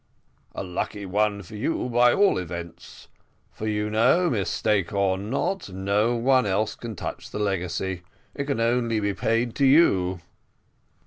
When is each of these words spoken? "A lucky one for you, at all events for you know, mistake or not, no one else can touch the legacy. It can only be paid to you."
"A 0.55 0.63
lucky 0.63 1.05
one 1.05 1.43
for 1.43 1.55
you, 1.55 1.85
at 1.99 2.15
all 2.15 2.39
events 2.39 3.07
for 3.51 3.67
you 3.67 3.87
know, 3.87 4.31
mistake 4.31 4.91
or 4.93 5.15
not, 5.15 5.69
no 5.71 6.15
one 6.15 6.47
else 6.47 6.73
can 6.75 6.95
touch 6.95 7.29
the 7.29 7.37
legacy. 7.37 8.01
It 8.33 8.45
can 8.45 8.59
only 8.59 8.99
be 8.99 9.13
paid 9.13 9.53
to 9.57 9.65
you." 9.67 10.19